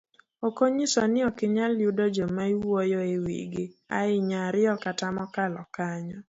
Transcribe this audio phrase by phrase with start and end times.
[0.47, 3.65] Okonyiso ni okinyal yudo joma iwuoyo ewigi
[3.97, 6.19] ahinya ariyo kata mokalo kanyo.